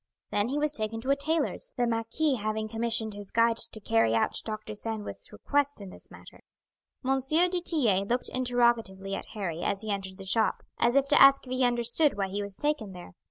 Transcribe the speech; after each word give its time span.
Then 0.31 0.47
he 0.47 0.57
was 0.57 0.71
taken 0.71 0.99
to 1.01 1.11
a 1.11 1.15
tailor's, 1.15 1.71
the 1.77 1.85
marquis 1.85 2.33
having 2.37 2.67
commissioned 2.67 3.13
his 3.13 3.29
guide 3.29 3.57
to 3.57 3.79
carry 3.79 4.15
out 4.15 4.35
Dr. 4.43 4.73
Sandwith's 4.73 5.31
request 5.31 5.79
in 5.79 5.91
this 5.91 6.09
matter. 6.09 6.41
M. 7.05 7.19
du 7.29 7.61
Tillet 7.61 8.07
looked 8.07 8.27
interrogatively 8.29 9.13
at 9.13 9.27
Harry 9.35 9.61
as 9.61 9.81
he 9.83 9.91
entered 9.91 10.17
the 10.17 10.25
shop, 10.25 10.63
as 10.79 10.95
if 10.95 11.07
to 11.09 11.21
ask 11.21 11.45
if 11.45 11.51
he 11.53 11.63
understood 11.63 12.17
why 12.17 12.29
he 12.29 12.41
was 12.41 12.55
taken 12.55 12.93
there. 12.93 13.13